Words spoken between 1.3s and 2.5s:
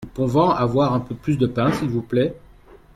de pain s'il vous plait?